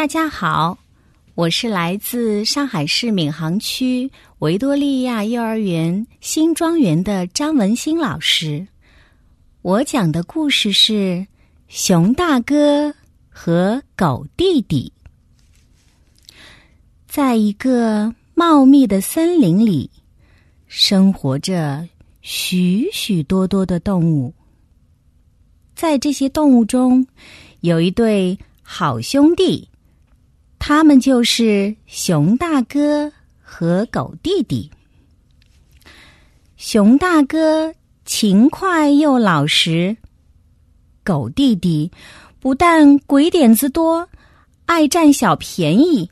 [0.00, 0.78] 大家好，
[1.34, 8.66] 我是来自上海市闵行区维多利亚幼儿园新庄园的张文新老师。
[9.60, 10.92] 我讲的故事是
[11.68, 12.94] 《熊大哥
[13.28, 14.90] 和狗弟弟》。
[17.06, 19.90] 在一个茂密的森林里，
[20.66, 21.86] 生活着
[22.22, 24.32] 许许多多的动物。
[25.74, 27.06] 在这些动物中，
[27.60, 29.68] 有一对好兄弟。
[30.72, 34.70] 他们就是熊大哥和狗弟弟。
[36.56, 39.96] 熊大哥勤快又老实，
[41.02, 41.90] 狗弟弟
[42.38, 44.08] 不但鬼点子多，
[44.66, 46.08] 爱占小便宜，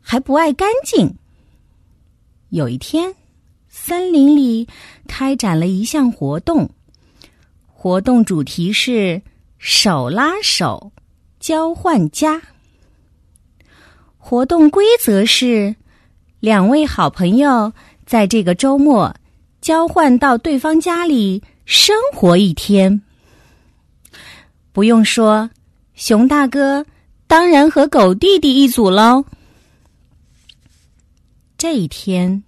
[0.00, 1.14] 还不爱干净。
[2.48, 3.14] 有一天，
[3.68, 4.66] 森林里
[5.06, 6.68] 开展了一项活动，
[7.68, 9.22] 活动主题是
[9.58, 10.90] 手拉手
[11.38, 12.42] 交换家。
[14.24, 15.74] 活动规则是，
[16.38, 17.72] 两位好朋友
[18.06, 19.12] 在这个周末
[19.60, 23.02] 交换到对方家里生活一天。
[24.72, 25.50] 不用说，
[25.94, 26.86] 熊大哥
[27.26, 29.24] 当然和狗弟弟一组喽。
[31.58, 32.44] 这一天，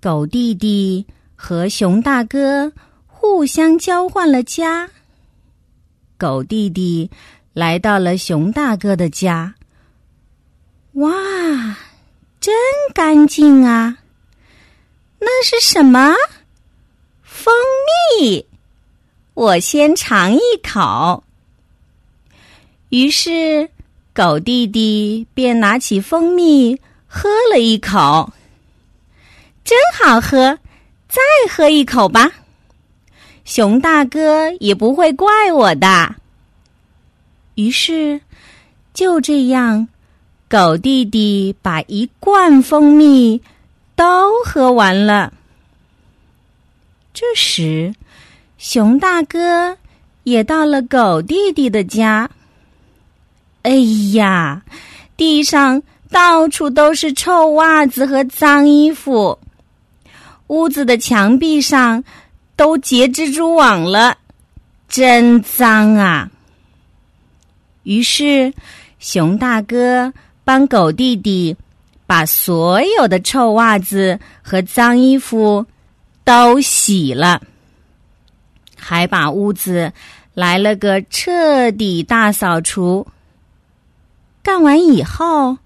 [0.00, 2.72] 狗弟弟和熊大哥
[3.06, 4.88] 互相交换了家。
[6.16, 7.10] 狗弟弟
[7.52, 9.55] 来到了熊大哥的家。
[10.96, 11.12] 哇，
[12.40, 12.54] 真
[12.94, 13.98] 干净啊！
[15.18, 16.14] 那是什么？
[17.22, 17.52] 蜂
[18.18, 18.46] 蜜。
[19.34, 21.22] 我先尝一口。
[22.88, 23.68] 于是，
[24.14, 28.32] 狗弟弟便拿起蜂蜜喝了一口，
[29.64, 30.58] 真好喝！
[31.10, 32.32] 再喝一口吧。
[33.44, 36.14] 熊大哥也不会怪我的。
[37.56, 38.18] 于是，
[38.94, 39.86] 就这样。
[40.48, 43.42] 狗弟弟把一罐蜂蜜
[43.96, 45.32] 都喝完了。
[47.12, 47.92] 这时，
[48.56, 49.76] 熊大哥
[50.22, 52.30] 也到了狗弟弟的家。
[53.62, 53.72] 哎
[54.12, 54.62] 呀，
[55.16, 59.36] 地上到处都是臭袜子和脏衣服，
[60.46, 62.04] 屋子的墙壁上
[62.54, 64.16] 都结蜘蛛网了，
[64.88, 66.30] 真脏啊！
[67.82, 68.54] 于是，
[69.00, 70.12] 熊大哥。
[70.46, 71.56] 帮狗弟弟
[72.06, 75.66] 把所有的臭袜子和脏衣服
[76.22, 77.42] 都洗了，
[78.76, 79.92] 还把屋子
[80.34, 83.04] 来了个彻底大扫除。
[84.40, 85.58] 干完以后，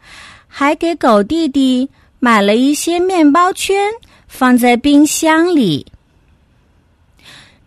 [0.49, 3.93] 还给狗弟弟买了一些面包圈，
[4.29, 5.85] 放在冰箱里。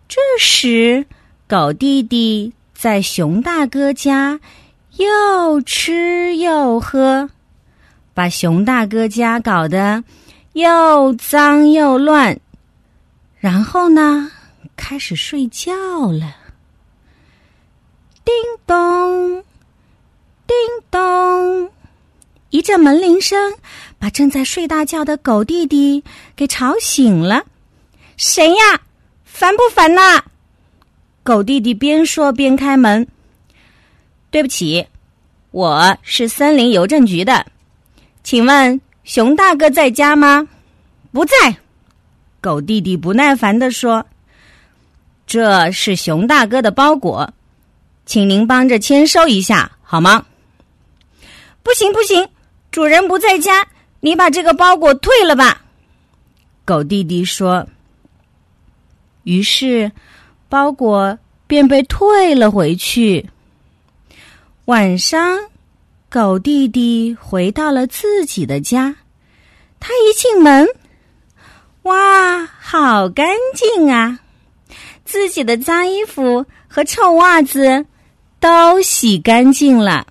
[0.08, 1.06] 这时，
[1.46, 4.40] 狗弟弟在熊大哥家。
[4.96, 7.28] 又吃又喝，
[8.12, 10.04] 把熊大哥家搞得
[10.52, 12.38] 又脏又乱。
[13.38, 14.30] 然后呢，
[14.76, 15.72] 开始睡觉
[16.12, 16.36] 了。
[18.24, 18.34] 叮
[18.66, 19.42] 咚，
[20.46, 20.56] 叮
[20.90, 21.70] 咚，
[22.50, 23.52] 一阵门铃声
[23.98, 26.04] 把正在睡大觉的狗弟弟
[26.36, 27.44] 给吵醒了。
[28.16, 28.80] 谁呀？
[29.24, 30.22] 烦不烦呐？
[31.24, 33.06] 狗弟弟边说边开门。
[34.34, 34.84] 对不起，
[35.52, 37.46] 我是森林邮政局的，
[38.24, 40.48] 请问熊大哥在家吗？
[41.12, 41.56] 不在。
[42.40, 44.04] 狗弟弟不耐烦地说
[45.24, 47.32] ：“这是熊大哥的包裹，
[48.06, 50.26] 请您帮着签收一下好吗？”
[51.62, 52.28] 不行不行，
[52.72, 53.64] 主人不在家，
[54.00, 55.62] 你把这个包裹退了吧。
[56.64, 57.64] 狗弟弟说。
[59.22, 59.92] 于是，
[60.48, 61.16] 包裹
[61.46, 63.24] 便被退了回去。
[64.66, 65.50] 晚上，
[66.08, 68.96] 狗弟弟回到了自己的家。
[69.78, 70.66] 他一进门，
[71.82, 74.20] 哇，好干净啊！
[75.04, 77.84] 自己的脏衣服和臭袜子
[78.40, 80.06] 都洗干净了。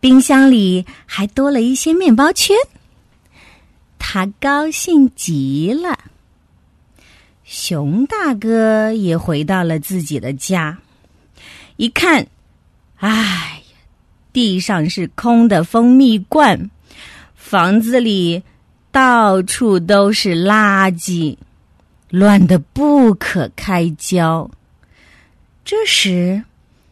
[0.00, 2.56] 冰箱里还多了一些面包圈，
[3.96, 5.96] 他高兴极了。
[7.44, 10.76] 熊大哥也回到了自己的家，
[11.76, 12.26] 一看。
[12.96, 13.76] 哎呀，
[14.32, 16.70] 地上是空的蜂蜜罐，
[17.34, 18.42] 房子里
[18.90, 21.36] 到处都是垃圾，
[22.10, 24.50] 乱得不可开交。
[25.64, 26.42] 这时，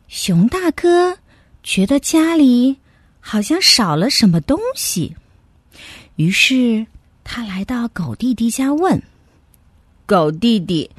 [0.08, 1.16] 熊大哥
[1.62, 2.76] 觉得家里
[3.20, 5.14] 好像少了什么东西，
[6.16, 6.87] 于是
[7.25, 9.00] 他来到狗弟弟家问
[10.04, 10.90] ：“狗弟弟，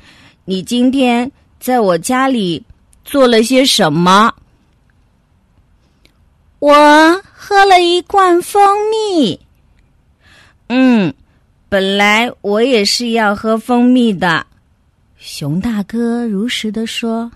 [0.46, 2.64] 你今天在我家里
[3.04, 4.34] 做了些什么？”
[6.64, 9.38] 我喝了一罐蜂蜜。
[10.70, 11.14] 嗯，
[11.68, 14.48] 本来我也是要喝蜂蜜的。
[15.18, 17.30] 熊大哥如实的说：“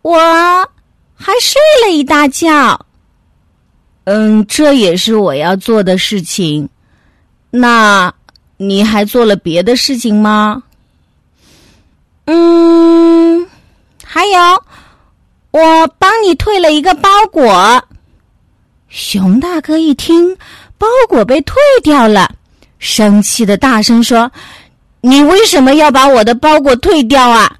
[0.00, 0.16] 我
[1.14, 2.86] 还睡了一大觉。”
[4.04, 6.66] 嗯，这也是我要做的事情。
[7.50, 8.10] 那
[8.56, 10.62] 你还做了别的事情吗？
[12.24, 13.46] 嗯，
[14.02, 14.64] 还有，
[15.54, 17.80] 我帮你退了一个包裹。
[18.88, 20.36] 熊大哥一听
[20.76, 22.28] 包裹被退掉了，
[22.80, 24.28] 生气的大声说
[25.00, 27.56] ：“你为什么要把我的包裹退掉啊？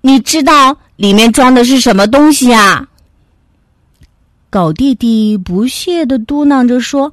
[0.00, 2.84] 你知道里面装的是什么东西啊？”
[4.50, 7.12] 狗弟弟不屑的嘟囔着说：“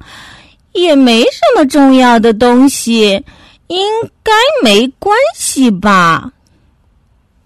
[0.74, 3.24] 也没什么重要的东西，
[3.68, 3.78] 应
[4.24, 4.32] 该
[4.64, 6.32] 没关系吧。”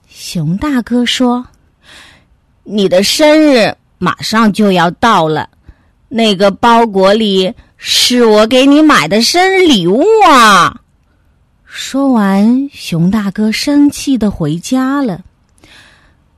[0.09, 1.47] 熊大哥说
[2.65, 5.49] ：“你的生日马上就要到了，
[6.09, 10.81] 那个包裹里是我给你买的生日礼物啊！”
[11.65, 15.23] 说完，熊大哥生气的回家了。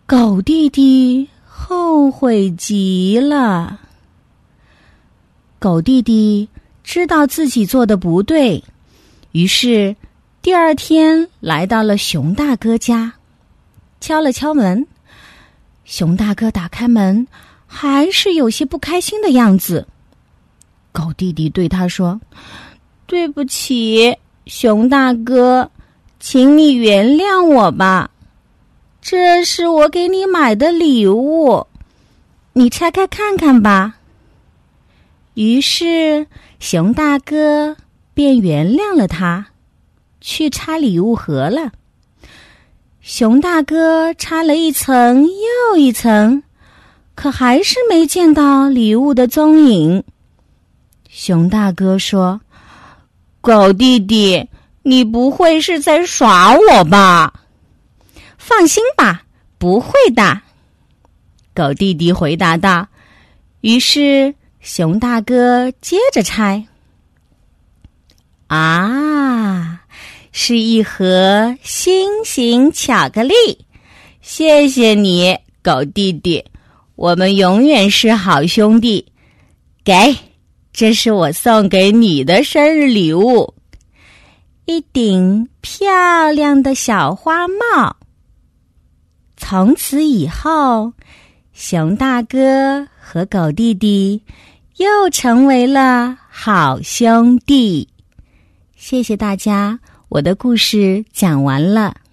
[0.07, 3.81] 狗弟弟后悔极了。
[5.59, 6.49] 狗弟弟
[6.85, 8.63] 知道自己做的不对，
[9.33, 9.97] 于是
[10.41, 13.13] 第二天来到了熊大哥家。
[14.01, 14.87] 敲了敲门，
[15.85, 17.27] 熊大哥打开门，
[17.67, 19.87] 还是有些不开心的样子。
[20.93, 22.21] 狗弟弟对他说
[23.07, 24.17] ：“对不起，
[24.47, 25.71] 熊大哥，
[26.21, 28.11] 请你原谅我吧。
[29.03, 31.67] 这是我给你买的礼物，
[32.55, 33.97] 你拆开看看吧。”
[35.35, 36.27] 于是，
[36.61, 37.77] 熊大哥
[38.15, 39.49] 便原谅了他，
[40.21, 41.73] 去拆礼物盒了。
[43.07, 46.43] 熊大哥拆了一层又一层，
[47.15, 50.03] 可还是没见到礼物的踪影。
[51.11, 52.41] 熊大哥说
[53.43, 54.49] ：“狗弟弟，
[54.83, 57.43] 你不会是在耍我吧
[58.39, 59.25] ？”“放心吧，
[59.59, 60.41] 不会的。”
[61.55, 62.89] 狗弟弟回答道。
[63.61, 66.67] 于是熊大哥接着拆。
[68.47, 69.84] 啊！
[70.37, 73.35] 是一盒心形巧克力，
[74.21, 76.45] 谢谢你，狗弟弟，
[76.97, 79.07] 我们永远是好兄弟。
[79.85, 79.95] 给，
[80.73, 83.55] 这是我送给你的生日礼物，
[84.65, 87.97] 一顶漂亮的小花帽。
[89.37, 90.93] 从此以后，
[91.53, 94.21] 熊大哥和狗弟弟
[94.79, 97.89] 又成为了好兄弟。
[98.75, 99.79] 谢谢大家。
[100.15, 102.04] 我的故事讲完了。